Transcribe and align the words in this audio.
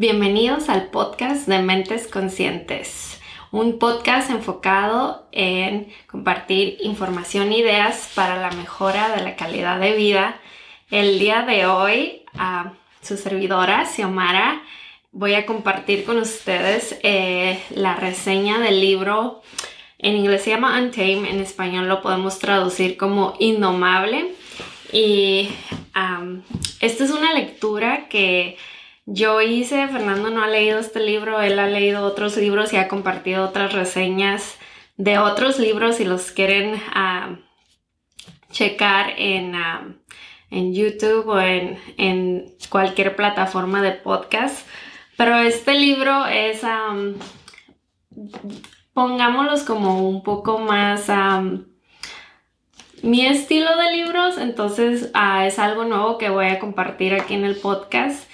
Bienvenidos 0.00 0.68
al 0.68 0.90
podcast 0.90 1.48
de 1.48 1.58
Mentes 1.58 2.06
Conscientes, 2.06 3.20
un 3.50 3.80
podcast 3.80 4.30
enfocado 4.30 5.26
en 5.32 5.88
compartir 6.08 6.76
información 6.82 7.50
e 7.50 7.58
ideas 7.58 8.08
para 8.14 8.40
la 8.40 8.52
mejora 8.52 9.08
de 9.16 9.24
la 9.24 9.34
calidad 9.34 9.80
de 9.80 9.96
vida. 9.96 10.40
El 10.92 11.18
día 11.18 11.42
de 11.42 11.66
hoy, 11.66 12.22
a 12.38 12.74
su 13.02 13.16
servidora, 13.16 13.86
Xiomara, 13.86 14.62
voy 15.10 15.34
a 15.34 15.46
compartir 15.46 16.04
con 16.04 16.18
ustedes 16.18 16.96
eh, 17.02 17.60
la 17.70 17.96
reseña 17.96 18.60
del 18.60 18.80
libro. 18.80 19.42
En 19.98 20.14
inglés 20.14 20.42
se 20.42 20.50
llama 20.50 20.78
Untamed, 20.78 21.24
en 21.24 21.40
español 21.40 21.88
lo 21.88 22.02
podemos 22.02 22.38
traducir 22.38 22.96
como 22.96 23.34
Indomable. 23.40 24.32
Y 24.92 25.50
esta 26.80 27.04
es 27.04 27.10
una 27.10 27.34
lectura 27.34 28.08
que 28.08 28.56
yo 29.10 29.40
hice, 29.40 29.88
Fernando 29.88 30.28
no 30.28 30.42
ha 30.42 30.48
leído 30.48 30.78
este 30.78 31.00
libro, 31.00 31.40
él 31.40 31.58
ha 31.58 31.66
leído 31.66 32.04
otros 32.04 32.36
libros 32.36 32.74
y 32.74 32.76
ha 32.76 32.88
compartido 32.88 33.42
otras 33.42 33.72
reseñas 33.72 34.58
de 34.98 35.18
otros 35.18 35.58
libros 35.58 35.96
si 35.96 36.04
los 36.04 36.30
quieren 36.30 36.74
ah, 36.92 37.38
checar 38.50 39.14
en, 39.16 39.54
ah, 39.54 39.96
en, 40.50 40.74
YouTube 40.74 41.26
o 41.26 41.40
en, 41.40 41.78
en, 41.96 42.54
cualquier 42.68 43.16
plataforma 43.16 43.80
de 43.80 43.92
podcast. 43.92 44.68
Pero 45.16 45.36
este 45.36 45.72
libro 45.72 46.26
es, 46.26 46.60
pongámoslos 48.92 49.62
como 49.62 50.06
un 50.06 50.22
poco 50.22 50.58
más 50.58 51.08
mi 53.02 53.26
estilo 53.26 53.74
de 53.76 53.92
libros, 53.92 54.36
entonces 54.36 55.10
es 55.44 55.58
algo 55.58 55.84
nuevo 55.84 56.18
que 56.18 56.28
voy 56.28 56.48
a 56.48 56.58
compartir 56.58 57.14
aquí 57.14 57.32
en 57.32 57.44
el 57.44 57.56
podcast. 57.56 58.28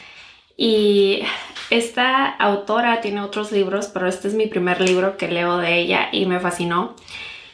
Y 0.57 1.23
esta 1.71 2.27
autora 2.27 3.01
tiene 3.01 3.21
otros 3.21 3.51
libros, 3.53 3.89
pero 3.89 4.09
este 4.09 4.29
es 4.29 4.35
mi 4.35 4.47
primer 4.47 4.81
libro 4.81 5.17
que 5.17 5.29
leo 5.29 5.59
de 5.59 5.79
ella 5.79 6.09
y 6.13 6.27
me 6.27 6.41
fascinó. 6.41 6.95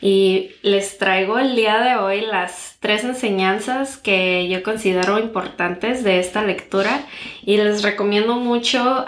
Y 0.03 0.53
les 0.62 0.97
traigo 0.98 1.39
el 1.39 1.55
día 1.56 1.78
de 1.81 1.97
hoy 1.97 2.23
las 2.23 2.77
tres 2.81 3.05
enseñanzas 3.05 3.98
que 3.98 4.48
yo 4.48 4.62
considero 4.62 5.19
importantes 5.19 6.03
de 6.05 6.21
esta 6.21 6.43
lectura 6.43 7.05
y 7.43 7.59
les 7.59 7.83
recomiendo 7.83 8.37
mucho 8.37 9.05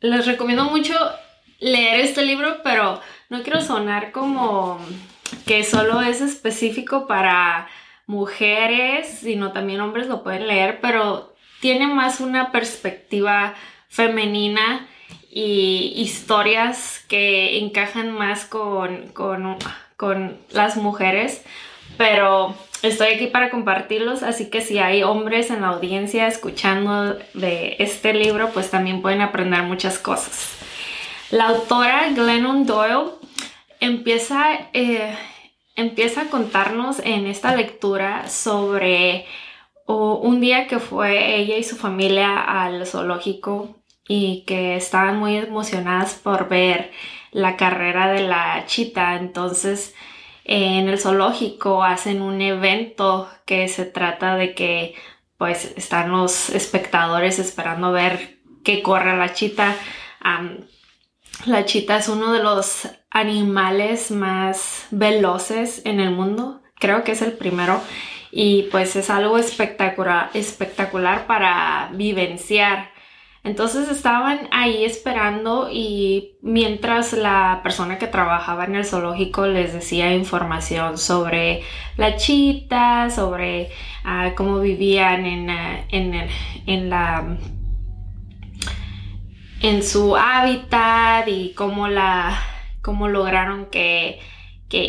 les 0.00 0.26
recomiendo 0.26 0.64
mucho 0.64 0.94
leer 1.60 2.00
este 2.00 2.24
libro, 2.24 2.58
pero 2.62 3.00
no 3.28 3.42
quiero 3.42 3.60
sonar 3.60 4.12
como 4.12 4.80
que 5.46 5.64
solo 5.64 6.00
es 6.00 6.20
específico 6.20 7.06
para 7.06 7.68
mujeres, 8.06 9.18
sino 9.20 9.52
también 9.52 9.80
hombres 9.80 10.06
lo 10.06 10.22
pueden 10.22 10.46
leer, 10.46 10.80
pero 10.80 11.34
tiene 11.60 11.86
más 11.86 12.20
una 12.20 12.52
perspectiva 12.52 13.54
femenina 13.88 14.86
y 15.30 15.92
historias 15.96 17.04
que 17.08 17.58
encajan 17.58 18.10
más 18.10 18.44
con, 18.44 19.08
con, 19.08 19.58
las 20.50 20.76
mujeres, 20.76 21.42
pero 21.96 22.54
estoy 22.82 23.08
aquí 23.08 23.26
para 23.26 23.50
compartirlos, 23.50 24.22
así 24.22 24.50
que 24.50 24.60
si 24.60 24.78
hay 24.78 25.02
hombres 25.02 25.50
en 25.50 25.62
la 25.62 25.68
audiencia 25.68 26.26
escuchando 26.26 27.18
de 27.34 27.76
este 27.78 28.12
libro, 28.14 28.50
pues 28.50 28.70
también 28.70 29.02
pueden 29.02 29.22
aprender 29.22 29.62
muchas 29.62 29.98
cosas. 29.98 30.52
La 31.30 31.48
autora 31.48 32.10
Glennon 32.10 32.66
Doyle 32.66 33.10
empieza... 33.80 34.68
Eh, 34.72 35.16
empieza 35.76 36.22
a 36.22 36.30
contarnos 36.30 37.00
en 37.00 37.26
esta 37.26 37.54
lectura 37.54 38.28
sobre 38.28 39.26
un 39.86 40.40
día 40.40 40.66
que 40.66 40.80
fue 40.80 41.36
ella 41.36 41.56
y 41.56 41.62
su 41.62 41.76
familia 41.76 42.40
al 42.40 42.86
zoológico 42.86 43.76
y 44.08 44.44
que 44.46 44.76
estaban 44.76 45.18
muy 45.18 45.36
emocionadas 45.36 46.14
por 46.14 46.48
ver 46.48 46.90
la 47.30 47.56
carrera 47.56 48.08
de 48.08 48.22
la 48.22 48.64
chita. 48.66 49.16
Entonces, 49.16 49.94
en 50.44 50.88
el 50.88 50.98
zoológico 50.98 51.84
hacen 51.84 52.22
un 52.22 52.40
evento 52.40 53.28
que 53.44 53.68
se 53.68 53.84
trata 53.84 54.36
de 54.36 54.54
que 54.54 54.94
pues 55.38 55.72
están 55.76 56.10
los 56.10 56.50
espectadores 56.50 57.38
esperando 57.38 57.92
ver 57.92 58.38
qué 58.64 58.82
corre 58.82 59.16
la 59.16 59.34
chita. 59.34 59.76
La 61.44 61.64
chita 61.64 61.98
es 61.98 62.08
uno 62.08 62.32
de 62.32 62.42
los 62.42 62.88
animales 63.10 64.10
más 64.10 64.86
veloces 64.90 65.82
en 65.84 66.00
el 66.00 66.10
mundo. 66.10 66.62
Creo 66.78 67.04
que 67.04 67.12
es 67.12 67.22
el 67.22 67.32
primero. 67.32 67.80
Y 68.30 68.64
pues 68.64 68.96
es 68.96 69.10
algo 69.10 69.38
espectacular, 69.38 70.30
espectacular 70.34 71.26
para 71.26 71.90
vivenciar. 71.92 72.90
Entonces 73.46 73.88
estaban 73.88 74.48
ahí 74.50 74.84
esperando 74.84 75.68
y 75.70 76.36
mientras 76.42 77.12
la 77.12 77.60
persona 77.62 77.96
que 77.96 78.08
trabajaba 78.08 78.64
en 78.64 78.74
el 78.74 78.84
zoológico 78.84 79.46
les 79.46 79.72
decía 79.72 80.12
información 80.12 80.98
sobre 80.98 81.62
la 81.96 82.16
chita, 82.16 83.08
sobre 83.08 83.70
ah, 84.02 84.32
cómo 84.36 84.58
vivían 84.58 85.26
en, 85.26 85.48
ah, 85.48 85.84
en, 85.90 86.28
en, 86.66 86.90
la 86.90 87.38
en 89.60 89.82
su 89.82 90.16
hábitat 90.16 91.28
y 91.28 91.52
cómo 91.54 91.88
la 91.88 92.38
cómo 92.82 93.08
lograron 93.08 93.66
que, 93.66 94.20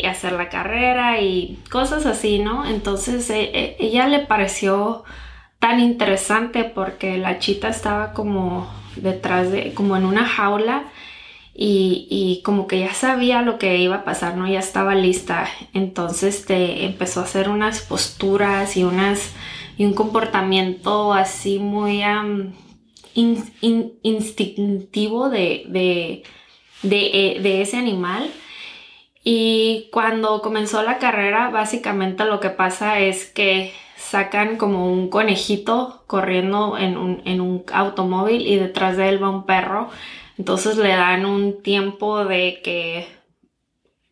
hacer 0.08 0.32
la 0.32 0.50
carrera 0.50 1.20
y 1.20 1.58
cosas 1.70 2.04
así, 2.04 2.38
¿no? 2.38 2.66
Entonces 2.66 3.30
e, 3.30 3.44
e, 3.44 3.76
ella 3.80 4.06
le 4.06 4.18
pareció 4.18 5.02
tan 5.58 5.80
interesante 5.80 6.64
porque 6.64 7.16
la 7.16 7.38
chita 7.38 7.68
estaba 7.68 8.12
como 8.12 8.68
detrás 8.96 9.50
de, 9.50 9.72
como 9.74 9.96
en 9.96 10.04
una 10.04 10.26
jaula 10.26 10.84
y, 11.60 12.40
como 12.44 12.68
que 12.68 12.80
ya 12.80 12.94
sabía 12.94 13.42
lo 13.42 13.58
que 13.58 13.78
iba 13.78 13.96
a 13.96 14.04
pasar, 14.04 14.36
¿no? 14.36 14.46
Ya 14.46 14.60
estaba 14.60 14.94
lista. 14.94 15.48
Entonces 15.72 16.46
te 16.46 16.84
empezó 16.84 17.20
a 17.20 17.24
hacer 17.24 17.48
unas 17.48 17.80
posturas 17.80 18.76
y 18.76 18.84
unas 18.84 19.32
y 19.76 19.84
un 19.84 19.94
comportamiento 19.94 21.12
así 21.14 21.58
muy 21.58 22.02
instintivo 23.14 25.30
de 25.30 26.22
eh, 26.82 27.38
de, 27.42 27.62
ese 27.62 27.76
animal. 27.76 28.30
Y 29.24 29.88
cuando 29.92 30.40
comenzó 30.42 30.82
la 30.82 30.98
carrera, 30.98 31.50
básicamente 31.50 32.24
lo 32.24 32.40
que 32.40 32.50
pasa 32.50 33.00
es 33.00 33.26
que 33.26 33.72
sacan 33.96 34.56
como 34.56 34.90
un 34.90 35.10
conejito 35.10 36.04
corriendo 36.06 36.78
en 36.78 36.96
un, 36.96 37.22
en 37.24 37.40
un, 37.40 37.64
automóvil 37.72 38.46
y 38.46 38.56
detrás 38.56 38.96
de 38.96 39.08
él 39.08 39.22
va 39.22 39.30
un 39.30 39.44
perro. 39.44 39.90
Entonces 40.38 40.76
le 40.76 40.90
dan 40.90 41.26
un 41.26 41.62
tiempo 41.62 42.24
de 42.24 42.60
que 42.62 43.08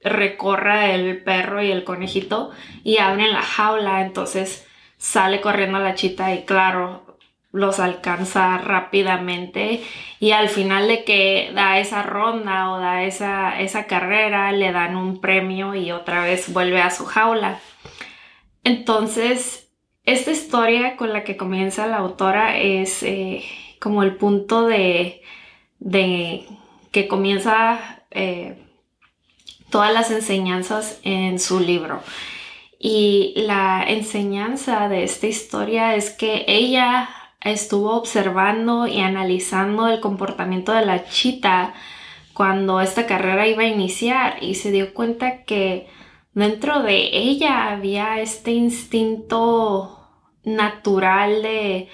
recorra 0.02 0.92
el 0.92 1.22
perro 1.22 1.62
y 1.62 1.70
el 1.70 1.84
conejito 1.84 2.50
y 2.84 2.98
abren 2.98 3.32
la 3.32 3.42
jaula. 3.42 4.02
Entonces 4.02 4.66
sale 4.98 5.40
corriendo 5.40 5.78
la 5.78 5.94
chita 5.94 6.34
y 6.34 6.44
claro, 6.44 7.05
los 7.56 7.80
alcanza 7.80 8.58
rápidamente 8.58 9.82
y 10.20 10.32
al 10.32 10.48
final 10.48 10.88
de 10.88 11.04
que 11.04 11.50
da 11.54 11.78
esa 11.78 12.02
ronda 12.02 12.70
o 12.70 12.78
da 12.78 13.04
esa, 13.04 13.60
esa 13.60 13.86
carrera 13.86 14.52
le 14.52 14.72
dan 14.72 14.96
un 14.96 15.20
premio 15.20 15.74
y 15.74 15.90
otra 15.90 16.22
vez 16.22 16.52
vuelve 16.52 16.80
a 16.82 16.90
su 16.90 17.06
jaula. 17.06 17.58
Entonces, 18.64 19.68
esta 20.04 20.30
historia 20.30 20.96
con 20.96 21.12
la 21.12 21.24
que 21.24 21.36
comienza 21.36 21.86
la 21.86 21.96
autora 21.96 22.58
es 22.58 23.02
eh, 23.02 23.44
como 23.80 24.02
el 24.02 24.16
punto 24.16 24.66
de, 24.66 25.22
de 25.78 26.46
que 26.92 27.08
comienza 27.08 28.02
eh, 28.10 28.62
todas 29.70 29.92
las 29.92 30.10
enseñanzas 30.10 31.00
en 31.02 31.38
su 31.38 31.60
libro. 31.60 32.02
Y 32.78 33.34
la 33.36 33.84
enseñanza 33.86 34.88
de 34.88 35.04
esta 35.04 35.26
historia 35.26 35.94
es 35.94 36.10
que 36.10 36.44
ella 36.46 37.08
estuvo 37.40 37.94
observando 37.94 38.86
y 38.86 39.00
analizando 39.00 39.88
el 39.88 40.00
comportamiento 40.00 40.72
de 40.72 40.84
la 40.84 41.04
chita 41.04 41.74
cuando 42.34 42.80
esta 42.80 43.06
carrera 43.06 43.46
iba 43.46 43.62
a 43.62 43.68
iniciar 43.68 44.42
y 44.42 44.56
se 44.56 44.70
dio 44.70 44.92
cuenta 44.92 45.44
que 45.44 45.88
dentro 46.34 46.82
de 46.82 47.16
ella 47.16 47.70
había 47.70 48.20
este 48.20 48.50
instinto 48.50 50.08
natural 50.44 51.42
de 51.42 51.88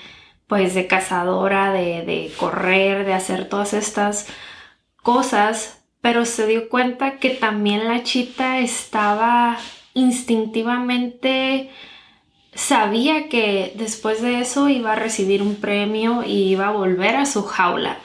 pues 0.47 0.75
de 0.75 0.87
cazadora, 0.87 1.73
de, 1.73 2.03
de 2.05 2.31
correr, 2.37 3.07
de 3.07 3.15
hacer 3.15 3.49
todas 3.49 3.73
estas 3.73 4.27
cosas, 5.03 5.83
pero 6.03 6.27
se 6.27 6.47
dio 6.47 6.69
cuenta 6.69 7.19
que 7.19 7.31
también 7.31 7.89
la 7.89 8.03
chita 8.03 8.59
estaba 8.59 9.57
instintivamente 9.95 11.71
sabía 12.55 13.29
que 13.29 13.73
después 13.77 14.23
de 14.23 14.41
eso 14.41 14.69
iba 14.69 14.93
a 14.93 14.97
recibir 14.97 15.43
un 15.43 15.57
premio 15.57 16.23
y 16.25 16.51
iba 16.51 16.69
a 16.69 16.73
volver 16.73 17.17
a 17.17 17.27
su 17.27 17.45
jaula. 17.45 17.99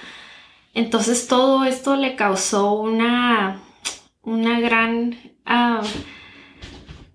Entonces 0.74 1.28
todo 1.28 1.66
esto 1.66 1.96
le 1.96 2.16
causó 2.16 2.74
una, 2.74 3.62
una 4.22 4.60
gran 4.60 5.18
ah, 5.46 5.82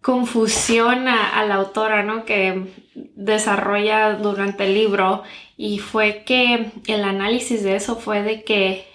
confusión 0.01 1.09
a, 1.09 1.45
la 1.45 1.55
autora, 1.55 2.03
¿no? 2.03 2.25
Que 2.25 2.73
desarrolla 2.95 4.15
durante 4.15 4.65
el 4.65 4.75
libro 4.75 5.23
y 5.57 5.79
fue 5.79 6.25
que 6.27 6.73
el 6.87 7.05
análisis 7.05 7.63
de 7.63 7.77
eso 7.77 7.97
fue 7.97 8.23
de 8.23 8.43
que, 8.43 8.87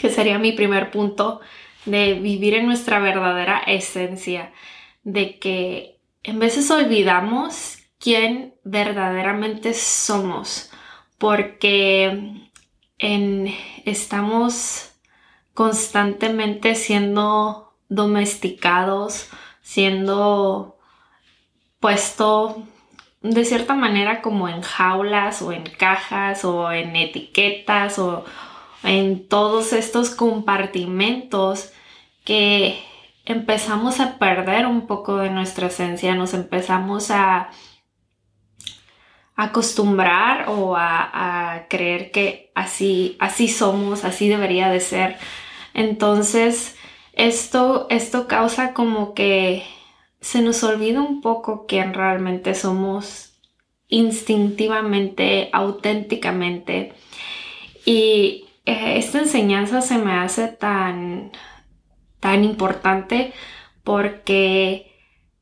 que 0.00 0.08
sería 0.08 0.38
mi 0.38 0.52
primer 0.52 0.90
punto 0.90 1.40
de 1.84 2.14
vivir 2.14 2.54
en 2.54 2.66
nuestra 2.66 3.00
verdadera 3.00 3.58
esencia, 3.66 4.52
de 5.02 5.38
que 5.38 5.93
en 6.24 6.38
veces 6.38 6.70
olvidamos 6.70 7.78
quién 7.98 8.54
verdaderamente 8.64 9.74
somos, 9.74 10.70
porque 11.18 12.50
estamos 12.98 14.90
constantemente 15.52 16.74
siendo 16.74 17.74
domesticados, 17.88 19.28
siendo 19.60 20.78
puesto 21.78 22.66
de 23.20 23.44
cierta 23.44 23.74
manera 23.74 24.22
como 24.22 24.48
en 24.48 24.62
jaulas 24.62 25.42
o 25.42 25.52
en 25.52 25.64
cajas 25.64 26.44
o 26.44 26.72
en 26.72 26.96
etiquetas 26.96 27.98
o 27.98 28.24
en 28.82 29.28
todos 29.28 29.72
estos 29.72 30.10
compartimentos 30.10 31.72
que 32.24 32.82
empezamos 33.24 34.00
a 34.00 34.18
perder 34.18 34.66
un 34.66 34.86
poco 34.86 35.16
de 35.16 35.30
nuestra 35.30 35.68
esencia, 35.68 36.14
nos 36.14 36.34
empezamos 36.34 37.10
a 37.10 37.50
acostumbrar 39.36 40.48
o 40.48 40.76
a, 40.76 41.66
creer 41.68 42.10
que 42.10 42.52
así, 42.54 43.16
así 43.18 43.48
somos, 43.48 44.04
así 44.04 44.28
debería 44.28 44.70
de 44.70 44.80
ser. 44.80 45.16
Entonces, 45.72 46.76
esto, 47.14 47.86
esto 47.90 48.28
causa 48.28 48.74
como 48.74 49.14
que 49.14 49.64
se 50.20 50.40
nos 50.40 50.62
olvida 50.62 51.00
un 51.00 51.20
poco 51.20 51.66
quién 51.66 51.94
realmente 51.94 52.54
somos 52.54 53.34
instintivamente, 53.88 55.50
auténticamente. 55.52 56.92
Y 57.84 58.46
eh, 58.66 58.98
esta 58.98 59.18
enseñanza 59.18 59.82
se 59.82 59.98
me 59.98 60.12
hace 60.12 60.48
tan, 60.48 61.32
tan 62.24 62.42
importante 62.42 63.34
porque 63.82 64.90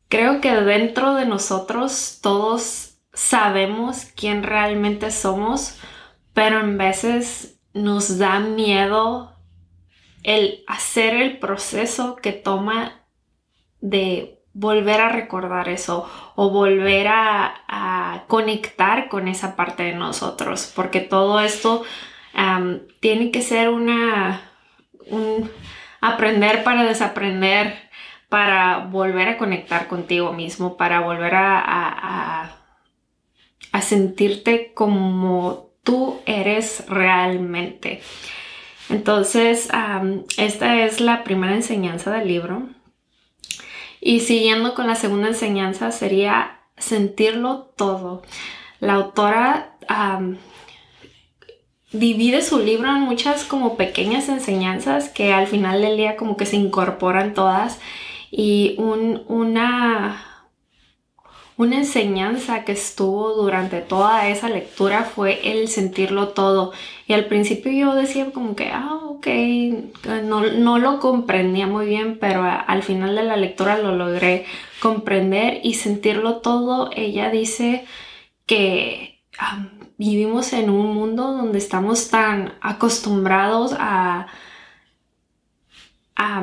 creo 0.09 0.41
que 0.41 0.53
dentro 0.53 1.15
de 1.15 1.27
nosotros 1.27 2.19
todos 2.21 2.99
sabemos 3.13 4.07
quién 4.17 4.43
realmente 4.43 5.13
somos, 5.13 5.79
pero 6.35 6.59
en 6.59 6.79
veces 6.79 7.61
nos 7.73 8.19
da 8.19 8.41
miedo 8.41 9.37
el 10.25 10.65
hacer 10.67 11.15
el 11.15 11.39
proceso 11.39 12.17
que 12.17 12.33
toma 12.33 13.07
de 13.81 14.43
volver 14.53 15.01
a 15.03 15.09
recordar 15.09 15.69
eso 15.69 16.11
o 16.35 16.51
volver 16.51 17.07
a, 17.09 18.25
conectar 18.27 19.09
con 19.09 19.29
esa 19.29 19.55
parte 19.55 19.85
de 19.85 19.93
nosotros, 19.93 20.73
porque 20.75 21.01
todo 21.01 21.39
esto 21.41 21.85
tiene 23.01 23.31
que 23.31 23.43
ser 23.43 23.69
una, 23.69 24.51
un 25.07 25.51
aprender 26.03 26.63
para 26.65 26.85
desaprender, 26.85 27.89
para 28.29 28.81
volver 28.81 29.29
a 29.29 29.39
conectar 29.39 29.89
contigo 29.89 30.35
mismo, 30.35 30.77
para 30.77 31.01
volver 31.01 31.35
a, 31.35 32.51
a 33.73 33.81
sentirte 33.81 34.73
como 34.75 35.71
tú 35.83 36.21
eres 36.27 36.85
realmente. 36.89 38.03
Entonces, 38.91 39.71
esta 40.37 40.85
es 40.85 41.01
la 41.01 41.25
primera 41.25 41.55
enseñanza 41.55 42.11
del 42.11 42.29
libro. 42.29 42.69
Y 44.01 44.21
siguiendo 44.21 44.75
con 44.75 44.87
la 44.87 44.97
segunda 44.97 45.29
enseñanza 45.29 45.93
sería 45.93 46.61
sentirlo 46.77 47.73
todo. 47.77 48.23
La 48.81 48.95
autora 48.95 49.77
divide 51.93 52.43
su 52.43 52.59
libro 52.59 52.89
en 52.89 53.01
muchas 53.01 53.45
como 53.45 53.77
pequeñas 53.77 54.29
enseñanzas 54.29 55.09
que 55.09 55.33
al 55.33 55.47
final 55.47 55.83
del 55.83 55.97
día 55.97 56.17
como 56.17 56.37
que 56.37 56.47
se 56.47 56.57
incorporan 56.57 57.35
todas 57.35 57.79
y 58.31 58.77
una 58.79 60.33
una 61.57 61.77
enseñanza 61.77 62.65
que 62.65 62.73
estuvo 62.73 63.35
durante 63.35 63.81
toda 63.81 64.29
esa 64.29 64.49
lectura 64.49 65.05
fue 65.05 65.53
el 65.53 65.69
sentirlo 65.69 66.29
todo. 66.29 66.73
Y 67.07 67.13
al 67.13 67.27
principio 67.27 67.73
yo 67.73 67.95
decía 67.95 68.33
como 68.33 68.57
que, 68.57 68.69
ah, 68.73 68.99
ok, 69.05 69.27
no, 70.25 70.79
lo 70.79 70.99
comprendía 70.99 71.67
muy 71.67 71.87
bien, 71.87 72.19
pero 72.19 72.43
al 72.43 72.83
final 72.83 73.15
de 73.15 73.25
la 73.25 73.37
lectura 73.37 73.79
lo 73.79 73.95
logré 73.95 74.47
comprender 74.81 75.61
y 75.63 75.75
sentirlo 75.75 76.39
todo. 76.39 76.91
Ella 76.97 77.31
dice 77.31 77.85
que 78.47 79.12
vivimos 79.99 80.53
en 80.53 80.71
un 80.71 80.95
mundo 80.95 81.33
donde 81.33 81.59
estamos 81.59 82.09
tan 82.11 82.55
acostumbrados 82.61 83.75
a, 83.79 84.27
a 86.17 86.43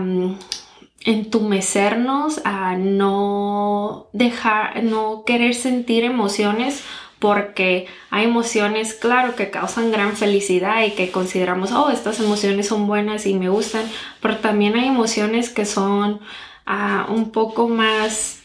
entumecernos, 1.01 2.41
a 2.45 2.75
no 2.75 4.07
dejar, 4.13 4.83
no 4.83 5.23
querer 5.25 5.55
sentir 5.55 6.03
emociones 6.03 6.83
porque 7.19 7.87
hay 8.09 8.25
emociones, 8.25 8.93
claro, 8.93 9.35
que 9.35 9.51
causan 9.51 9.91
gran 9.91 10.15
felicidad 10.15 10.83
y 10.85 10.91
que 10.91 11.11
consideramos, 11.11 11.71
oh, 11.73 11.89
estas 11.89 12.19
emociones 12.21 12.67
son 12.67 12.87
buenas 12.87 13.25
y 13.25 13.35
me 13.35 13.49
gustan, 13.49 13.83
pero 14.21 14.37
también 14.37 14.75
hay 14.75 14.87
emociones 14.87 15.49
que 15.49 15.65
son 15.65 16.21
ah, 16.65 17.07
un 17.09 17.31
poco 17.31 17.67
más, 17.67 18.38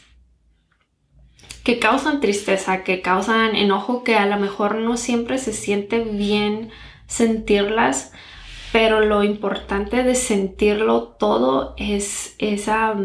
que 1.65 1.79
causan 1.79 2.21
tristeza, 2.21 2.83
que 2.83 3.01
causan 3.01 3.55
enojo, 3.55 4.03
que 4.03 4.15
a 4.15 4.27
lo 4.27 4.37
mejor 4.37 4.75
no 4.75 4.97
siempre 4.97 5.39
se 5.39 5.51
siente 5.51 5.99
bien 5.99 6.69
sentirlas, 7.07 8.13
pero 8.71 8.99
lo 8.99 9.23
importante 9.23 10.03
de 10.03 10.13
sentirlo 10.13 11.15
todo 11.19 11.73
es, 11.77 12.35
esa 12.37 12.95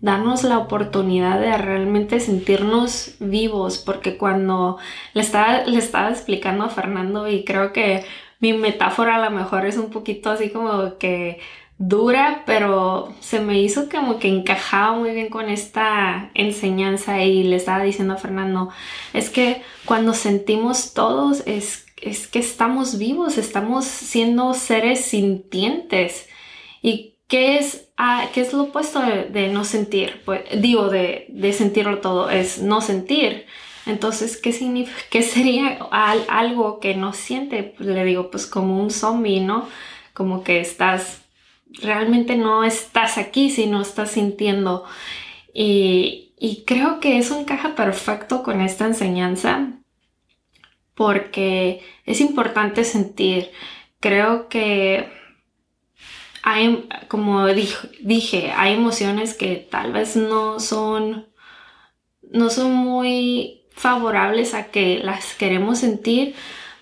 darnos 0.00 0.42
la 0.42 0.58
oportunidad 0.58 1.40
de 1.40 1.56
realmente 1.56 2.18
sentirnos 2.18 3.14
vivos, 3.20 3.78
porque 3.78 4.18
cuando 4.18 4.78
le 5.14 5.22
estaba, 5.22 5.62
le 5.64 5.78
estaba 5.78 6.10
explicando 6.10 6.64
a 6.64 6.70
Fernando 6.70 7.28
y 7.28 7.44
creo 7.44 7.72
que 7.72 8.04
mi 8.40 8.52
metáfora 8.52 9.14
a 9.14 9.30
lo 9.30 9.30
mejor 9.30 9.64
es 9.64 9.76
un 9.78 9.90
poquito 9.90 10.30
así 10.30 10.50
como 10.50 10.98
que 10.98 11.38
dura, 11.78 12.42
pero 12.46 13.14
se 13.20 13.40
me 13.40 13.60
hizo 13.60 13.88
como 13.90 14.18
que 14.18 14.28
encajaba 14.28 14.96
muy 14.96 15.10
bien 15.10 15.28
con 15.28 15.48
esta 15.48 16.30
enseñanza 16.34 17.22
y 17.22 17.42
le 17.42 17.56
estaba 17.56 17.84
diciendo 17.84 18.14
a 18.14 18.18
Fernando, 18.18 18.70
es 19.12 19.30
que 19.30 19.62
cuando 19.84 20.14
sentimos 20.14 20.94
todos 20.94 21.42
es 21.46 21.86
es 21.96 22.26
que 22.26 22.38
estamos 22.38 22.98
vivos, 22.98 23.38
estamos 23.38 23.84
siendo 23.84 24.54
seres 24.54 25.04
sintientes. 25.04 26.28
¿Y 26.82 27.14
qué 27.26 27.58
es, 27.58 27.88
ah, 27.96 28.28
qué 28.32 28.42
es 28.42 28.52
lo 28.52 28.64
opuesto 28.64 29.00
de, 29.00 29.48
no 29.48 29.64
sentir? 29.64 30.22
Pues, 30.24 30.42
digo, 30.60 30.88
de, 30.88 31.52
sentirlo 31.56 31.98
todo, 31.98 32.30
es 32.30 32.60
no 32.60 32.80
sentir. 32.80 33.46
Entonces, 33.86 34.36
¿qué, 34.36 34.52
significa, 34.52 34.98
qué 35.10 35.22
sería 35.22 35.78
algo 35.90 36.80
que 36.80 36.94
no 36.94 37.12
siente? 37.12 37.62
Pues, 37.62 37.88
le 37.88 38.04
digo, 38.04 38.30
pues 38.30 38.46
como 38.46 38.80
un 38.80 38.90
zombie, 38.90 39.40
¿no? 39.40 39.68
Como 40.12 40.44
que 40.44 40.60
estás, 40.60 41.22
realmente 41.82 42.36
no 42.36 42.64
estás 42.64 43.18
aquí, 43.18 43.50
sino 43.50 43.82
estás 43.82 44.12
sintiendo. 44.12 44.84
Y, 45.52 46.34
y 46.38 46.64
creo 46.66 47.00
que 47.00 47.18
eso 47.18 47.38
encaja 47.38 47.74
perfecto 47.74 48.42
con 48.42 48.60
esta 48.60 48.86
enseñanza 48.86 49.72
porque 50.96 51.82
es 52.04 52.20
importante 52.20 52.82
sentir. 52.82 53.50
Creo 54.00 54.48
que 54.48 55.08
hay, 56.42 56.88
como 57.08 57.46
dije, 57.46 58.52
hay 58.56 58.74
emociones 58.74 59.34
que 59.34 59.56
tal 59.70 59.92
vez 59.92 60.16
no 60.16 60.58
son, 60.58 61.26
no 62.22 62.50
son 62.50 62.72
muy 62.72 63.64
favorables 63.72 64.54
a 64.54 64.66
que 64.66 65.00
las 65.02 65.34
queremos 65.34 65.78
sentir, 65.80 66.34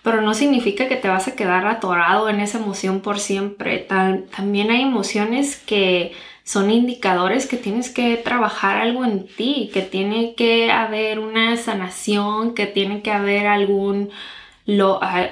pero 0.05 0.21
no 0.21 0.35
significa 0.35 0.87
que 0.87 0.97
te 0.97 1.09
vas 1.09 1.27
a 1.29 1.35
quedar 1.35 1.67
atorado 1.67 2.29
en 2.29 2.41
esa 2.41 2.59
emoción 2.59 3.01
por 3.01 3.19
siempre. 3.19 3.79
también 3.79 4.71
hay 4.71 4.83
emociones 4.83 5.57
que 5.57 6.13
son 6.45 6.71
indicadores 6.71 7.47
que 7.47 7.57
tienes 7.57 7.89
que 7.91 8.17
trabajar 8.19 8.77
algo 8.77 9.05
en 9.05 9.27
ti, 9.27 9.71
que 9.73 9.81
tiene 9.81 10.35
que 10.35 10.71
haber 10.71 11.19
una 11.19 11.57
sanación, 11.57 12.55
que 12.55 12.67
tiene 12.67 13.01
que 13.01 13.11
haber 13.13 13.47
algún, 13.47 14.11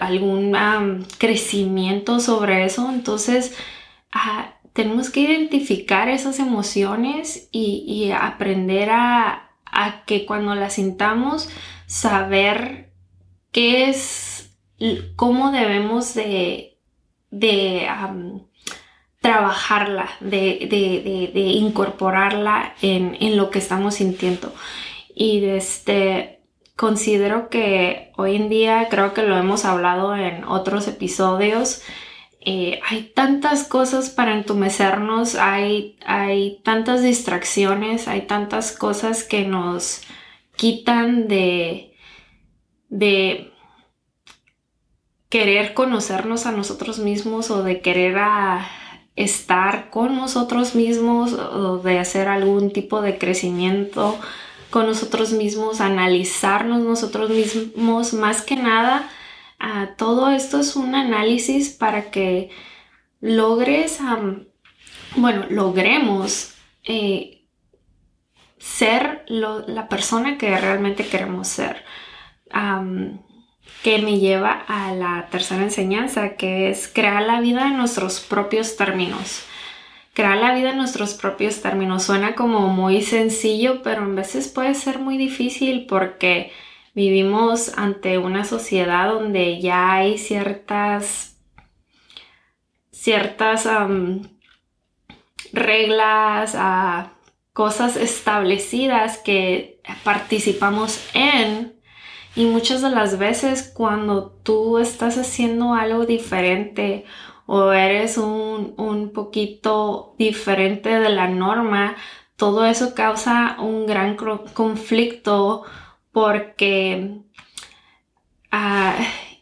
algún 0.00 1.06
crecimiento 1.18 2.18
sobre 2.18 2.64
eso. 2.64 2.90
Entonces, 2.90 3.54
ah, 4.10 4.54
tenemos 4.72 5.10
que 5.10 5.20
identificar 5.20 6.08
esas 6.08 6.38
emociones 6.38 7.48
y, 7.52 8.10
aprender 8.12 8.88
a, 8.90 9.50
que 10.06 10.24
cuando 10.26 10.54
las 10.54 10.74
sintamos, 10.74 11.50
saber 11.86 12.90
qué 13.52 13.90
es, 13.90 14.51
cómo 15.16 15.50
debemos 15.50 16.14
de, 16.14 16.78
de 17.30 17.88
trabajarla, 19.20 20.10
de, 20.20 21.30
incorporarla 21.34 22.74
en, 22.82 23.36
lo 23.36 23.50
que 23.50 23.60
estamos 23.60 23.94
sintiendo. 23.94 24.52
Y 25.14 25.44
este, 25.44 26.40
considero 26.76 27.48
que 27.48 28.10
hoy 28.16 28.36
en 28.36 28.48
día, 28.48 28.88
creo 28.90 29.14
que 29.14 29.22
lo 29.22 29.36
hemos 29.36 29.64
hablado 29.64 30.16
en 30.16 30.44
otros 30.44 30.88
episodios, 30.88 31.82
eh, 32.44 32.80
hay 32.88 33.12
tantas 33.14 33.62
cosas 33.62 34.10
para 34.10 34.34
entumecernos, 34.34 35.36
hay, 35.36 35.96
hay 36.04 36.60
tantas 36.64 37.02
distracciones, 37.02 38.08
hay 38.08 38.22
tantas 38.22 38.72
cosas 38.72 39.22
que 39.22 39.44
nos 39.44 40.00
quitan 40.56 41.28
de, 41.28 41.94
de 42.88 43.51
querer 45.32 45.72
conocernos 45.72 46.44
a 46.44 46.52
nosotros 46.52 46.98
mismos 46.98 47.50
o 47.50 47.62
de 47.62 47.80
querer 47.80 48.18
estar 49.16 49.88
con 49.88 50.14
nosotros 50.14 50.74
mismos 50.74 51.32
o 51.32 51.78
de 51.78 51.98
hacer 51.98 52.28
algún 52.28 52.70
tipo 52.70 53.00
de 53.00 53.16
crecimiento 53.16 54.18
con 54.68 54.84
nosotros 54.84 55.32
mismos, 55.32 55.80
analizarnos 55.80 56.82
nosotros 56.82 57.30
mismos, 57.30 58.12
más 58.12 58.42
que 58.42 58.56
nada, 58.56 59.08
todo 59.96 60.30
esto 60.30 60.60
es 60.60 60.76
un 60.76 60.94
análisis 60.94 61.70
para 61.70 62.10
que 62.10 62.50
logres, 63.22 64.00
bueno, 65.16 65.46
logremos 65.48 66.52
eh, 66.84 67.46
ser 68.58 69.24
la 69.28 69.88
persona 69.88 70.36
que 70.36 70.54
realmente 70.58 71.06
queremos 71.06 71.48
ser. 71.48 71.82
Que 73.82 73.98
me 73.98 74.18
lleva 74.18 74.64
a 74.68 74.94
la 74.94 75.28
tercera 75.30 75.62
enseñanza, 75.62 76.36
que 76.36 76.70
es 76.70 76.88
crear 76.88 77.22
la 77.22 77.40
vida 77.40 77.68
en 77.68 77.76
nuestros 77.76 78.20
propios 78.20 78.76
términos 78.76 79.44
crear 80.14 80.36
la 80.38 80.54
vida 80.54 80.70
en 80.70 80.76
nuestros 80.76 81.14
propios 81.14 81.60
términos. 81.62 82.04
Suena 82.04 82.34
como 82.34 82.68
muy 82.68 83.02
sencillo, 83.02 83.82
pero 83.82 84.02
a 84.02 84.06
veces 84.06 84.48
puede 84.48 84.74
ser 84.74 84.98
muy 84.98 85.16
difícil 85.16 85.86
porque 85.86 86.52
vivimos 86.94 87.72
ante 87.76 88.18
una 88.18 88.44
sociedad 88.44 89.08
donde 89.08 89.60
ya 89.60 89.94
hay 89.94 90.18
ciertas, 90.18 91.38
ciertas 92.90 93.68
reglas, 95.52 96.54
uh, 96.54 97.08
cosas 97.52 97.96
establecidas 97.96 99.18
que 99.18 99.80
participamos 100.04 101.02
en. 101.14 101.80
Y 102.34 102.46
muchas 102.46 102.82
de 102.82 102.90
las 102.90 103.18
veces 103.18 103.70
cuando 103.74 104.30
tú 104.42 104.78
estás 104.78 105.18
haciendo 105.18 105.74
algo 105.74 106.06
diferente 106.06 107.04
o 107.46 107.72
eres 107.72 108.16
un, 108.16 108.74
un 108.78 109.12
poquito 109.12 110.14
diferente 110.18 110.98
de 110.98 111.10
la 111.10 111.28
norma, 111.28 111.96
todo 112.36 112.64
eso 112.64 112.94
causa 112.94 113.56
un 113.60 113.86
gran 113.86 114.16
conflicto 114.16 115.64
porque 116.10 117.20
ah, 118.50 118.94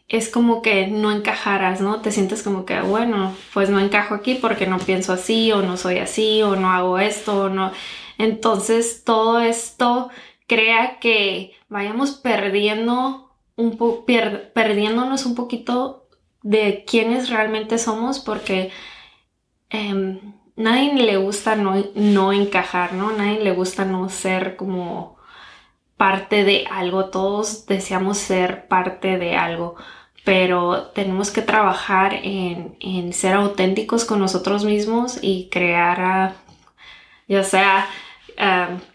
es 0.07 0.29
como 0.29 0.61
que 0.61 0.87
no 0.87 1.11
encajaras, 1.11 1.79
¿no? 1.79 2.01
Te 2.01 2.11
sientes 2.11 2.43
como 2.43 2.65
que, 2.65 2.81
bueno, 2.81 3.33
pues 3.53 3.69
no 3.69 3.79
encajo 3.79 4.13
aquí 4.13 4.35
porque 4.35 4.67
no 4.67 4.77
pienso 4.77 5.13
así 5.13 5.51
o 5.51 5.61
no 5.61 5.77
soy 5.77 5.99
así 5.99 6.41
o 6.43 6.55
no 6.55 6.69
hago 6.71 6.99
esto 6.99 7.45
o 7.45 7.49
no. 7.49 7.71
Entonces 8.17 9.03
todo 9.05 9.39
esto 9.39 10.09
crea 10.51 10.99
que 10.99 11.53
vayamos 11.69 12.11
perdiendo 12.11 13.31
un 13.55 13.77
po 13.77 14.03
perdiéndonos 14.05 15.25
un 15.25 15.33
poquito 15.33 16.09
de 16.43 16.83
quiénes 16.85 17.29
realmente 17.29 17.77
somos 17.77 18.19
porque 18.19 18.69
eh, 19.69 20.19
nadie 20.57 20.93
le 20.93 21.15
gusta 21.15 21.55
no, 21.55 21.81
no 21.95 22.33
encajar, 22.33 22.91
¿no? 22.91 23.13
Nadie 23.13 23.39
le 23.39 23.53
gusta 23.53 23.85
no 23.85 24.09
ser 24.09 24.57
como 24.57 25.15
parte 25.95 26.43
de 26.43 26.65
algo, 26.69 27.05
todos 27.05 27.65
deseamos 27.65 28.17
ser 28.17 28.67
parte 28.67 29.17
de 29.17 29.37
algo, 29.37 29.75
pero 30.25 30.87
tenemos 30.87 31.31
que 31.31 31.43
trabajar 31.43 32.13
en, 32.23 32.75
en 32.81 33.13
ser 33.13 33.35
auténticos 33.35 34.03
con 34.03 34.19
nosotros 34.19 34.65
mismos 34.65 35.17
y 35.21 35.47
crear, 35.49 36.33
ya 37.29 37.43
sea 37.45 37.87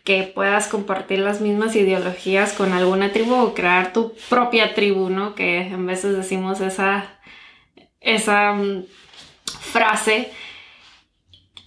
que 0.05 0.23
puedas 0.35 0.69
compartir 0.69 1.21
las 1.21 1.40
mismas 1.40 1.76
ideologías 1.76 2.52
con 2.52 2.73
alguna 2.73 3.12
tribu 3.12 3.35
o 3.35 3.55
crear 3.55 3.93
tu 3.93 4.12
propia 4.28 4.75
tribu, 4.75 5.09
¿no? 5.09 5.35
Que 5.35 5.61
en 5.61 5.87
veces 5.87 6.16
decimos 6.16 6.61
esa 6.61 7.16
esa 8.07 8.52
mm, 8.55 8.85
frase 9.45 10.31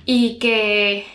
y 0.06 0.40
que, 0.40 1.06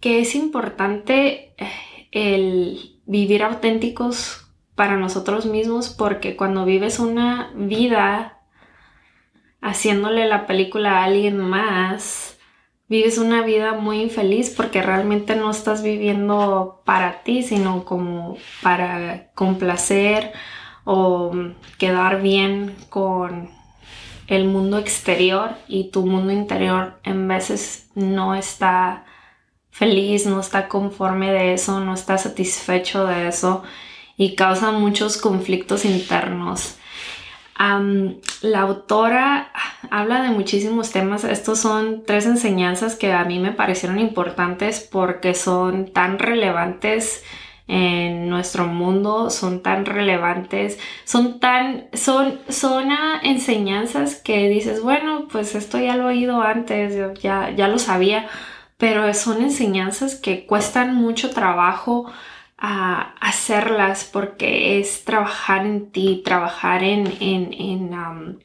es 0.00 0.34
importante 0.34 1.54
eh, 1.58 2.08
el 2.10 2.98
vivir 3.06 3.42
auténticos 3.44 4.48
para 4.74 4.96
nosotros 4.96 5.44
mismos 5.44 5.90
porque 5.90 6.36
cuando 6.36 6.64
vives 6.64 6.98
una 6.98 7.52
vida 7.54 8.38
haciéndole 9.60 10.26
la 10.26 10.46
película 10.46 10.98
a 10.98 11.04
alguien 11.04 11.38
más, 11.38 12.38
vives 12.90 13.18
una 13.18 13.42
vida 13.42 13.74
muy 13.74 14.02
infeliz 14.02 14.50
porque 14.50 14.82
realmente 14.82 15.36
no 15.36 15.52
estás 15.52 15.82
viviendo 15.82 16.82
para 16.84 17.22
ti, 17.22 17.44
sino 17.44 17.84
como 17.84 18.36
para 18.62 19.30
complacer 19.34 20.32
o 20.84 21.30
quedar 21.78 22.20
bien 22.20 22.74
con 22.88 23.48
el 24.26 24.46
mundo 24.46 24.76
exterior 24.76 25.52
y 25.68 25.90
tu 25.90 26.04
mundo 26.04 26.32
interior 26.32 26.98
en 27.04 27.28
veces 27.28 27.88
no 27.94 28.34
está 28.34 29.04
feliz, 29.70 30.26
no 30.26 30.40
está 30.40 30.66
conforme 30.66 31.30
de 31.30 31.54
eso, 31.54 31.78
no 31.78 31.94
está 31.94 32.18
satisfecho 32.18 33.06
de 33.06 33.28
eso 33.28 33.62
y 34.16 34.34
causa 34.34 34.72
muchos 34.72 35.16
conflictos 35.16 35.84
internos. 35.84 36.79
La 37.60 38.60
autora 38.60 39.52
habla 39.90 40.22
de 40.22 40.30
muchísimos 40.30 40.90
temas. 40.90 41.24
Estos 41.24 41.58
son 41.58 42.04
tres 42.06 42.24
enseñanzas 42.26 42.96
que 42.96 43.12
a 43.12 43.24
mí 43.24 43.38
me 43.38 43.52
parecieron 43.52 43.98
importantes 43.98 44.80
porque 44.80 45.34
son 45.34 45.92
tan 45.92 46.18
relevantes 46.18 47.22
en 47.72 48.28
nuestro 48.28 48.66
mundo 48.66 49.30
son 49.30 49.62
tan 49.62 49.86
relevantes, 49.86 50.76
son 51.04 51.38
tan, 51.38 51.84
son, 51.92 52.40
son 52.48 52.88
enseñanzas 53.22 54.16
que 54.16 54.48
dices, 54.48 54.82
bueno, 54.82 55.28
pues 55.30 55.54
esto 55.54 55.78
ya 55.78 55.94
lo 55.94 56.10
he 56.10 56.14
oído 56.14 56.42
antes, 56.42 56.96
ya, 57.20 57.50
ya 57.50 57.68
lo 57.68 57.78
sabía, 57.78 58.28
pero 58.76 59.14
son 59.14 59.40
enseñanzas 59.40 60.16
que 60.16 60.46
cuestan 60.46 60.96
mucho 60.96 61.30
trabajo 61.30 62.10
a 62.60 63.14
hacerlas 63.20 64.04
porque 64.04 64.78
es 64.78 65.04
trabajar 65.04 65.64
en 65.66 65.90
ti, 65.90 66.22
trabajar 66.24 66.84
en, 66.84 67.06
en, 67.20 68.38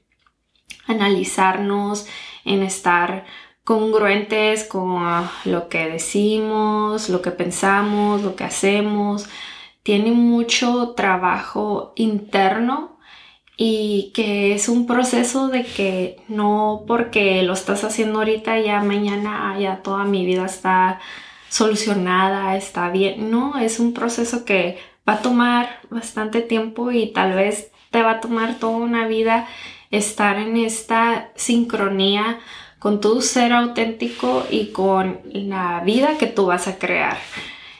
analizarnos, 0.87 2.07
en 2.45 2.63
estar 2.63 3.25
congruentes 3.65 4.63
con 4.63 5.03
lo 5.43 5.67
que 5.69 5.89
decimos, 5.89 7.09
lo 7.09 7.21
que 7.21 7.31
pensamos, 7.31 8.21
lo 8.21 8.35
que 8.35 8.45
hacemos. 8.45 9.27
Tiene 9.83 10.11
mucho 10.11 10.93
trabajo 10.95 11.93
interno 11.95 12.97
y 13.57 14.11
que 14.15 14.53
es 14.53 14.69
un 14.69 14.87
proceso 14.87 15.49
de 15.49 15.63
que 15.65 16.17
no 16.27 16.83
porque 16.87 17.43
lo 17.43 17.53
estás 17.53 17.83
haciendo 17.83 18.19
ahorita 18.19 18.59
ya 18.59 18.81
mañana 18.81 19.57
ya 19.59 19.81
toda 19.81 20.03
mi 20.03 20.25
vida 20.25 20.45
está 20.45 20.99
solucionada, 21.55 22.57
está 22.57 22.89
bien. 22.89 23.31
No, 23.31 23.57
es 23.57 23.79
un 23.79 23.93
proceso 23.93 24.43
que 24.43 24.77
va 25.07 25.13
a 25.13 25.21
tomar 25.21 25.79
bastante 25.89 26.41
tiempo 26.41 26.91
y 26.91 27.13
tal 27.13 27.33
vez 27.33 27.71
te 27.91 28.01
va 28.01 28.11
a 28.11 28.19
tomar 28.19 28.59
toda 28.59 28.75
una 28.75 29.07
vida 29.07 29.47
estar 29.89 30.37
en 30.37 30.57
esta 30.57 31.31
sincronía 31.35 32.39
con 32.77 32.99
tu 32.99 33.21
ser 33.21 33.53
auténtico 33.53 34.45
y 34.51 34.73
con 34.73 35.21
la 35.31 35.79
vida 35.85 36.17
que 36.17 36.27
tú 36.27 36.47
vas 36.47 36.67
a 36.67 36.77
crear. 36.77 37.17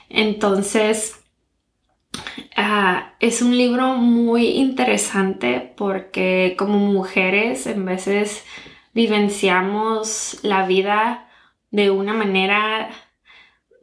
Entonces, 0.08 1.20
ah, 2.56 3.12
es 3.20 3.42
un 3.42 3.58
libro 3.58 3.96
muy 3.96 4.52
interesante 4.52 5.74
porque 5.76 6.54
como 6.58 6.78
mujeres 6.78 7.66
en 7.66 7.84
veces 7.84 8.42
vivenciamos 8.94 10.38
la 10.42 10.66
vida 10.66 11.28
de 11.70 11.90
una 11.90 12.14
manera, 12.14 12.88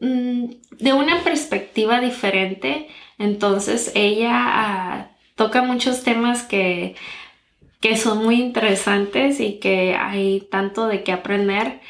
mm, 0.03 0.45
de 0.79 0.93
una 0.93 1.23
perspectiva 1.23 1.99
diferente. 1.99 2.87
Entonces 3.17 3.91
ella 3.95 4.31
ah, 4.33 5.07
toca 5.35 5.63
muchos 5.63 6.03
temas 6.03 6.43
que 6.43 6.95
que 7.83 7.97
son 7.97 8.23
muy 8.23 8.35
interesantes 8.39 9.41
y 9.41 9.59
que 9.59 9.93
hay 9.93 10.47
tanto 10.49 10.87
de 10.87 11.03
qué 11.03 11.11
aprender. 11.11 11.81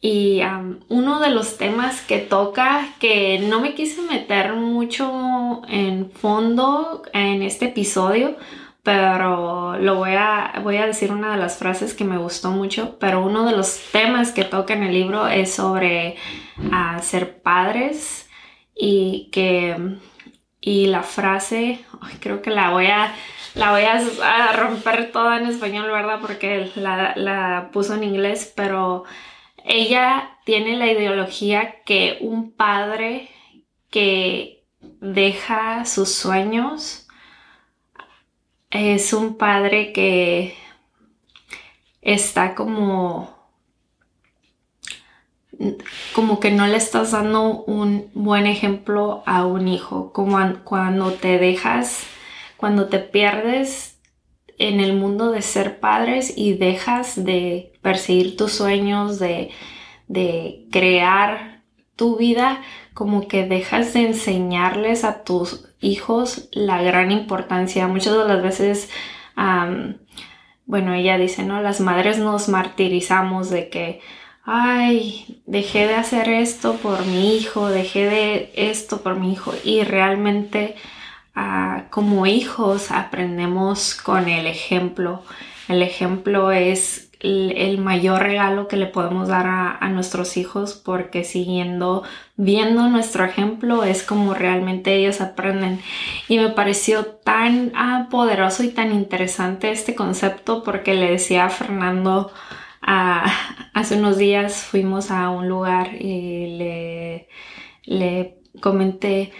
Y 0.00 0.40
uno 0.88 1.20
de 1.20 1.30
los 1.30 1.58
temas 1.58 2.00
que 2.00 2.18
toca, 2.18 2.88
que 2.98 3.38
no 3.48 3.60
me 3.60 3.74
quise 3.76 4.02
meter 4.02 4.54
mucho 4.54 5.62
en 5.68 6.10
fondo 6.10 7.04
en 7.12 7.42
este 7.42 7.66
episodio, 7.66 8.36
pero 8.82 9.78
lo 9.78 9.94
voy 9.94 10.14
a, 10.18 10.60
voy 10.64 10.78
a 10.78 10.86
decir 10.86 11.12
una 11.12 11.30
de 11.30 11.38
las 11.38 11.56
frases 11.56 11.94
que 11.94 12.02
me 12.02 12.18
gustó 12.18 12.50
mucho, 12.50 12.96
pero 12.98 13.24
uno 13.24 13.44
de 13.44 13.56
los 13.56 13.78
temas 13.92 14.32
que 14.32 14.42
toca 14.42 14.74
en 14.74 14.82
el 14.82 14.92
libro 14.92 15.28
es 15.28 15.52
sobre 15.54 16.16
ser 17.02 17.42
padres 17.42 18.28
y 18.74 19.28
que 19.32 19.98
y 20.60 20.86
la 20.86 21.02
frase, 21.02 21.84
creo 22.20 22.42
que 22.42 22.50
la 22.50 22.70
voy 22.70 22.86
a, 22.86 23.14
la 23.54 23.70
voy 23.70 23.82
a, 23.84 24.52
romper 24.52 25.12
toda 25.12 25.38
en 25.38 25.46
español, 25.46 25.90
¿verdad? 25.90 26.20
Porque 26.20 26.70
la, 26.74 27.14
la 27.16 27.70
puso 27.72 27.94
en 27.94 28.04
inglés, 28.04 28.52
pero 28.56 29.04
ella 29.64 30.38
tiene 30.44 30.76
la 30.76 30.86
ideología 30.86 31.82
que 31.84 32.18
un 32.20 32.52
padre 32.52 33.28
que 33.90 34.64
deja 34.80 35.84
sus 35.84 36.14
sueños 36.14 37.06
es 38.70 39.12
un 39.12 39.38
padre 39.38 39.92
que 39.92 40.54
está 42.02 42.54
como 42.54 43.37
como 46.14 46.40
que 46.40 46.50
no 46.50 46.66
le 46.66 46.76
estás 46.76 47.12
dando 47.12 47.64
un 47.64 48.10
buen 48.14 48.46
ejemplo 48.46 49.22
a 49.26 49.44
un 49.44 49.68
hijo, 49.68 50.12
como 50.12 50.38
cuando 50.64 51.12
te 51.12 51.38
dejas, 51.38 52.04
cuando 52.56 52.88
te 52.88 52.98
pierdes 52.98 53.98
en 54.58 54.80
el 54.80 54.94
mundo 54.94 55.30
de 55.30 55.42
ser 55.42 55.80
padres 55.80 56.32
y 56.36 56.54
dejas 56.54 57.24
de 57.24 57.72
perseguir 57.82 58.36
tus 58.36 58.52
sueños, 58.52 59.18
de, 59.18 59.50
crear 60.70 61.62
tu 61.96 62.16
vida, 62.16 62.62
como 62.94 63.28
que 63.28 63.46
dejas 63.46 63.92
de 63.94 64.06
enseñarles 64.06 65.04
a 65.04 65.22
tus 65.22 65.68
hijos 65.80 66.48
la 66.52 66.82
gran 66.82 67.10
importancia. 67.10 67.86
Muchas 67.88 68.16
de 68.16 68.24
las 68.24 68.42
veces, 68.42 68.90
bueno, 70.66 70.94
ella 70.94 71.18
dice, 71.18 71.42
¿no? 71.44 71.60
Las 71.60 71.80
madres 71.80 72.18
nos 72.18 72.48
martirizamos 72.48 73.50
de 73.50 73.68
que 73.68 74.00
ay, 74.50 75.42
dejé 75.46 75.86
de 75.86 75.94
hacer 75.94 76.30
esto 76.30 76.76
por 76.76 77.04
mi 77.04 77.36
hijo, 77.36 77.68
dejé 77.68 78.06
de 78.06 78.52
esto 78.56 79.02
por 79.02 79.16
mi 79.16 79.32
hijo 79.32 79.52
y 79.62 79.82
realmente 79.84 80.74
ah, 81.34 81.84
como 81.90 82.26
hijos 82.26 82.90
aprendemos 82.90 83.94
con 83.94 84.26
el 84.28 84.46
ejemplo. 84.46 85.22
El 85.68 85.82
ejemplo 85.82 86.50
es 86.50 87.10
el, 87.20 87.76
mayor 87.78 88.22
regalo 88.22 88.68
que 88.68 88.78
le 88.78 88.86
podemos 88.86 89.28
dar 89.28 89.46
a, 89.46 89.86
nuestros 89.90 90.38
hijos 90.38 90.72
porque 90.74 91.24
siguiendo, 91.24 92.04
viendo 92.36 92.88
nuestro 92.88 93.24
ejemplo 93.26 93.84
es 93.84 94.02
como 94.02 94.32
realmente 94.32 94.94
ellos 94.94 95.20
aprenden. 95.20 95.82
Y 96.26 96.38
me 96.38 96.48
pareció 96.48 97.04
tan 97.04 97.72
ah, 97.74 98.06
poderoso 98.10 98.62
y 98.62 98.68
tan 98.68 98.94
interesante 98.94 99.72
este 99.72 99.94
concepto 99.94 100.62
porque 100.62 100.94
le 100.94 101.10
decía 101.10 101.44
a 101.44 101.50
Fernando, 101.50 102.32
hace 103.78 103.96
unos 103.96 104.18
días 104.18 104.64
fuimos 104.64 105.12
a 105.12 105.30
un 105.30 105.48
lugar 105.48 105.94
y 105.94 106.56
le, 106.58 107.28
le 107.84 108.40
comenté, 108.60 109.32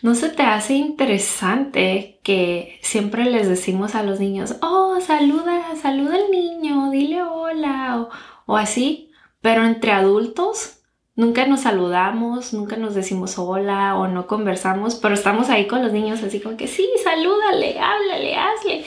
¿no 0.00 0.14
se 0.14 0.30
te 0.30 0.42
hace 0.42 0.74
interesante 0.74 2.18
que 2.24 2.78
siempre 2.82 3.26
les 3.26 3.46
decimos 3.46 3.94
a 3.94 4.02
los 4.02 4.20
niños, 4.20 4.56
oh, 4.62 4.98
saluda, 5.02 5.76
saluda 5.76 6.14
al 6.14 6.30
niño, 6.30 6.90
dile 6.90 7.22
hola 7.22 8.00
o, 8.00 8.08
o 8.46 8.56
así, 8.56 9.10
pero 9.42 9.64
entre 9.66 9.92
adultos 9.92 10.80
nunca 11.14 11.46
nos 11.46 11.60
saludamos, 11.60 12.54
nunca 12.54 12.76
nos 12.78 12.94
decimos 12.94 13.38
hola 13.38 13.96
o 13.96 14.08
no 14.08 14.26
conversamos, 14.26 14.94
pero 14.94 15.12
estamos 15.12 15.50
ahí 15.50 15.66
con 15.66 15.82
los 15.82 15.92
niños 15.92 16.22
así 16.22 16.40
como 16.40 16.56
que 16.56 16.68
sí, 16.68 16.88
salúdale, 17.04 17.78
háblale, 17.78 18.34
hazle. 18.34 18.84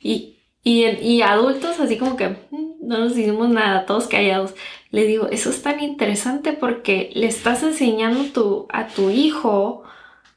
Y, 0.00 0.37
y, 0.68 1.22
adultos 1.22 1.80
así 1.80 1.96
como 1.96 2.16
que 2.16 2.28
mm, 2.28 2.72
no 2.82 2.98
nos 2.98 3.16
hicimos 3.16 3.48
nada, 3.48 3.86
todos 3.86 4.06
callados. 4.06 4.54
Le 4.90 5.06
digo, 5.06 5.28
eso 5.30 5.50
es 5.50 5.62
tan 5.62 5.80
interesante 5.80 6.52
porque 6.52 7.10
le 7.14 7.26
estás 7.26 7.62
enseñando 7.62 8.66
a 8.70 8.88
tu 8.88 9.10
hijo 9.10 9.82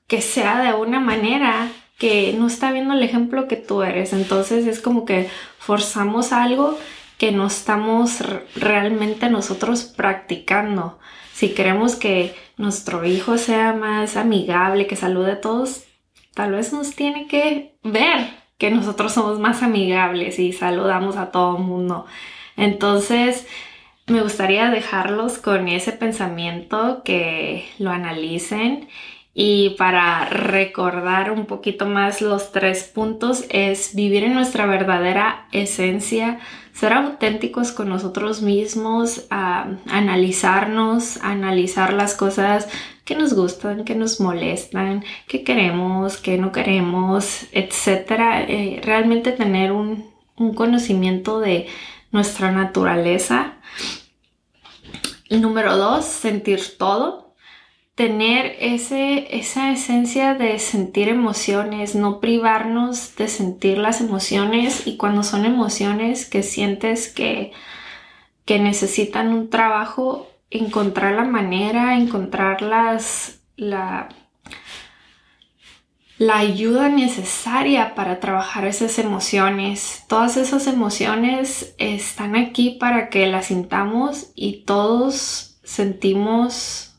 que 0.08 0.22
sea 0.22 0.62
de 0.62 0.74
una 0.74 1.00
manera 1.00 1.70
que 1.98 2.34
no 2.38 2.48
está 2.48 2.72
viendo 2.72 2.94
el 2.94 3.04
ejemplo 3.04 3.48
que 3.48 3.56
tú 3.56 3.84
eres. 3.84 4.14
Entonces 4.14 4.68
es 4.68 4.82
como 4.82 5.06
que 5.06 5.30
forzamos 5.60 6.34
algo 6.34 6.78
que 7.18 7.32
no 7.32 7.48
estamos 7.48 8.20
realmente 8.56 9.30
nosotros 9.30 9.84
practicando. 9.84 11.00
Si 11.34 11.50
queremos 11.50 11.96
que 11.96 12.36
nuestro 12.58 13.06
hijo 13.06 13.38
sea 13.38 13.74
más 13.74 14.18
amigable, 14.18 14.88
que 14.88 14.96
salude 14.96 15.34
a 15.34 15.42
todos, 15.42 15.84
tal 16.34 16.52
vez 16.54 16.74
nos 16.74 16.96
tiene 16.96 17.28
que 17.28 17.78
ver 17.84 18.41
que 18.62 18.70
nosotros 18.70 19.12
somos 19.12 19.40
más 19.40 19.64
amigables 19.64 20.38
y 20.38 20.54
saludamos 20.54 21.18
a 21.18 21.32
todo 21.32 21.58
mundo. 21.58 22.06
Entonces, 22.56 23.48
me 24.06 24.22
gustaría 24.22 24.70
dejarlos 24.70 25.40
con 25.40 25.68
ese 25.68 25.94
pensamiento, 25.94 27.02
que 27.04 27.66
lo 27.80 27.90
analicen 27.90 28.88
y 29.34 29.72
para 29.80 30.26
recordar 30.26 31.32
un 31.32 31.48
poquito 31.48 31.88
más 31.88 32.22
los 32.22 32.52
tres 32.52 32.84
puntos 32.84 33.46
es 33.50 33.96
vivir 33.96 34.26
en 34.26 34.36
nuestra 34.36 34.68
verdadera 34.68 35.48
esencia, 35.52 36.38
ser 36.72 36.94
auténticos 36.94 37.72
con 37.72 37.90
nosotros 37.90 38.44
mismos, 38.44 39.26
analizarnos, 39.32 41.18
analizar 41.24 41.94
las 41.94 42.14
cosas 42.14 42.70
que 43.12 43.18
nos 43.18 43.34
gustan, 43.34 43.84
que 43.84 43.94
nos 43.94 44.22
molestan, 44.22 45.04
que 45.28 45.44
queremos, 45.44 46.16
que 46.16 46.38
no 46.38 46.54
queremos, 46.54 47.46
etc. 47.52 48.48
Eh, 48.48 48.82
realmente 48.86 49.34
tener 49.34 49.74
un, 49.74 50.10
conocimiento 50.56 51.42
de 51.42 51.68
nuestra 52.12 52.54
naturaleza. 52.54 53.58
número 55.30 55.76
dos, 55.76 56.06
sentir 56.06 56.78
todo. 56.78 57.36
Tener 57.96 58.56
ese, 58.62 59.38
esa 59.38 59.74
esencia 59.74 60.34
de 60.34 60.58
sentir 60.58 61.10
emociones, 61.10 61.94
no 61.94 62.22
privarnos 62.22 63.18
de 63.18 63.28
sentir 63.28 63.78
las 63.78 64.00
emociones 64.00 64.88
y 64.88 64.96
cuando 64.96 65.24
son 65.24 65.44
emociones 65.44 66.26
que 66.26 66.44
sientes 66.44 67.10
que, 67.10 67.52
que 68.46 68.58
necesitan 68.58 69.34
un 69.34 69.50
trabajo, 69.50 70.31
encontrar 70.52 71.16
la 71.16 71.24
manera, 71.24 71.98
encontrar 71.98 72.62
las, 72.62 73.40
la, 73.56 74.10
la 76.18 76.38
ayuda 76.38 76.90
necesaria 76.90 77.96
para 77.96 78.20
trabajar 78.20 78.66
esas 78.66 79.00
emociones. 79.00 80.04
Todas 80.08 80.38
esas 80.38 80.68
emociones 80.68 81.74
están 81.80 82.36
aquí 82.36 82.78
para 82.80 83.10
que 83.10 83.26
las 83.26 83.48
sintamos 83.48 84.32
y 84.36 84.64
todos 84.66 85.60
sentimos 85.64 86.96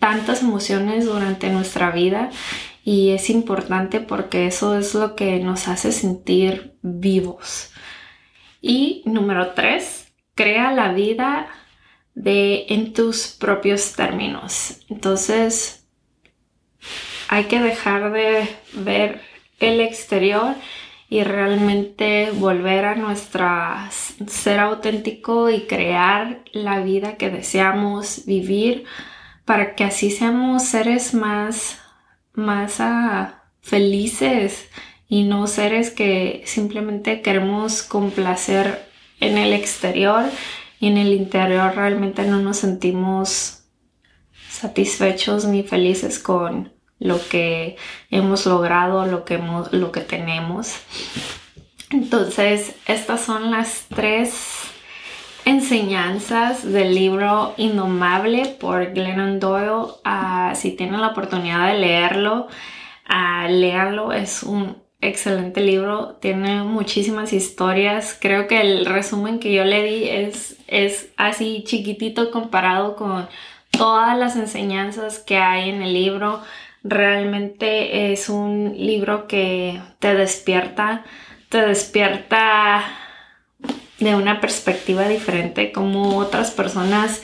tantas 0.00 0.42
emociones 0.42 1.04
durante 1.04 1.50
nuestra 1.50 1.90
vida 1.90 2.30
y 2.82 3.10
es 3.10 3.30
importante 3.30 4.00
porque 4.00 4.46
eso 4.46 4.78
es 4.78 4.94
lo 4.94 5.16
que 5.16 5.38
nos 5.40 5.68
hace 5.68 5.92
sentir 5.92 6.76
vivos. 6.82 7.70
Y 8.62 9.02
número 9.04 9.52
tres, 9.52 10.12
crea 10.34 10.72
la 10.72 10.92
vida 10.92 11.48
de 12.16 12.66
en 12.70 12.94
tus 12.94 13.28
propios 13.28 13.92
términos. 13.92 14.80
Entonces, 14.88 15.86
hay 17.28 17.44
que 17.44 17.60
dejar 17.60 18.10
de 18.10 18.48
ver 18.72 19.20
el 19.60 19.80
exterior 19.80 20.56
y 21.08 21.22
realmente 21.22 22.30
volver 22.32 22.86
a 22.86 22.96
nuestra 22.96 23.88
ser 23.90 24.58
auténtico 24.58 25.50
y 25.50 25.66
crear 25.66 26.42
la 26.52 26.80
vida 26.80 27.16
que 27.16 27.30
deseamos 27.30 28.24
vivir 28.26 28.84
para 29.44 29.76
que 29.76 29.84
así 29.84 30.10
seamos 30.10 30.64
seres 30.64 31.14
más 31.14 31.78
más 32.32 32.80
ah, 32.80 33.44
felices 33.60 34.68
y 35.08 35.24
no 35.24 35.46
seres 35.46 35.90
que 35.90 36.42
simplemente 36.46 37.22
queremos 37.22 37.82
complacer 37.82 38.84
en 39.20 39.38
el 39.38 39.52
exterior 39.52 40.24
y 40.80 40.88
en 40.88 40.98
el 40.98 41.12
interior 41.12 41.74
realmente 41.74 42.24
no 42.24 42.40
nos 42.40 42.58
sentimos 42.58 43.64
satisfechos 44.48 45.44
ni 45.44 45.62
felices 45.62 46.18
con 46.18 46.72
lo 46.98 47.18
que 47.28 47.76
hemos 48.10 48.46
logrado, 48.46 49.06
lo 49.06 49.24
que, 49.24 49.34
hemos, 49.34 49.72
lo 49.72 49.92
que 49.92 50.00
tenemos. 50.00 50.74
Entonces, 51.90 52.74
estas 52.86 53.20
son 53.20 53.50
las 53.50 53.86
tres 53.94 54.62
enseñanzas 55.44 56.64
del 56.64 56.94
libro 56.94 57.54
Indomable 57.56 58.56
por 58.58 58.92
Glennon 58.92 59.38
Doyle. 59.38 59.92
Ah, 60.04 60.52
si 60.56 60.72
tienen 60.72 61.00
la 61.00 61.08
oportunidad 61.08 61.68
de 61.68 61.78
leerlo, 61.78 62.48
uh. 64.08 64.12
Es 64.12 64.42
un 64.42 64.85
excelente 65.00 65.60
libro, 65.60 66.16
tiene 66.20 66.62
muchísimas 66.62 67.32
historias. 67.32 68.16
Creo 68.20 68.46
que 68.46 68.60
el 68.60 68.86
resumen 68.86 69.38
que 69.38 69.52
yo 69.52 69.64
le 69.64 69.82
di 69.82 70.08
es, 70.08 70.56
es 70.66 71.10
así 71.16 71.64
chiquitito 71.66 72.30
comparado 72.30 72.96
con 72.96 73.28
todas 73.70 74.16
las 74.18 74.36
enseñanzas 74.36 75.18
que 75.18 75.36
hay 75.38 75.70
en 75.70 75.82
el 75.82 75.92
libro. 75.92 76.40
Realmente 76.82 78.12
es 78.12 78.28
un 78.28 78.74
libro 78.76 79.26
que 79.26 79.80
te 79.98 80.14
despierta, 80.14 81.04
te 81.48 81.60
despierta 81.62 82.84
de 83.98 84.14
una 84.14 84.40
perspectiva 84.40 85.08
diferente, 85.08 85.72
como 85.72 86.18
otras 86.18 86.50
personas 86.50 87.22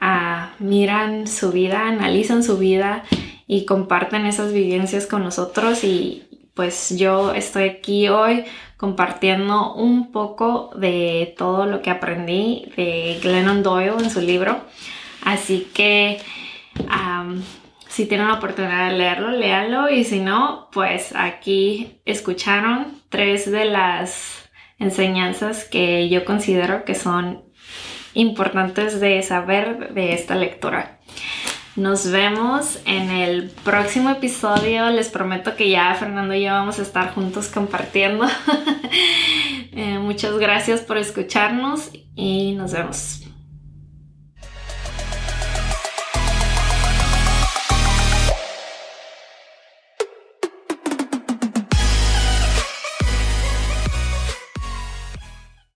ah, 0.00 0.52
miran 0.58 1.26
su 1.26 1.52
vida, 1.52 1.88
analizan 1.88 2.42
su 2.42 2.58
vida 2.58 3.04
y 3.46 3.64
comparten 3.66 4.26
esas 4.26 4.52
vivencias 4.52 5.06
con 5.06 5.24
nosotros 5.24 5.84
y 5.84 6.24
pues 6.54 6.96
yo 6.96 7.32
estoy 7.34 7.64
aquí 7.68 8.08
hoy 8.08 8.44
compartiendo 8.76 9.74
un 9.74 10.12
poco 10.12 10.70
de 10.76 11.34
todo 11.38 11.66
lo 11.66 11.82
que 11.82 11.90
aprendí 11.90 12.70
de 12.76 13.18
Glennon 13.22 13.62
Doyle 13.62 13.94
en 14.02 14.10
su 14.10 14.20
libro. 14.20 14.60
Así 15.24 15.68
que 15.72 16.20
si 17.88 18.06
tienen 18.06 18.28
la 18.28 18.34
oportunidad 18.34 18.90
de 18.90 18.96
leerlo, 18.96 19.30
léanlo 19.30 19.90
y 19.90 20.04
si 20.04 20.20
no, 20.20 20.68
pues 20.72 21.14
aquí 21.14 22.00
escucharon 22.04 23.02
tres 23.08 23.50
de 23.50 23.66
las 23.66 24.48
enseñanzas 24.78 25.64
que 25.64 26.08
yo 26.08 26.24
considero 26.24 26.84
que 26.84 26.94
son 26.94 27.44
importantes 28.14 29.00
de 29.00 29.22
saber 29.22 29.94
de 29.94 30.14
esta 30.14 30.34
lectura. 30.34 30.98
Nos 31.74 32.10
vemos 32.10 32.78
en 32.84 33.10
el 33.10 33.48
próximo 33.64 34.10
episodio. 34.10 34.90
Les 34.90 35.08
prometo 35.08 35.56
que 35.56 35.70
ya 35.70 35.94
Fernando 35.94 36.34
y 36.34 36.42
yo 36.42 36.50
vamos 36.50 36.78
a 36.78 36.82
estar 36.82 37.14
juntos 37.14 37.48
compartiendo. 37.48 38.26
Eh, 39.74 39.98
muchas 39.98 40.36
gracias 40.36 40.82
por 40.82 40.98
escucharnos 40.98 41.88
y 42.14 42.52
nos 42.52 42.72
vemos. 42.72 43.21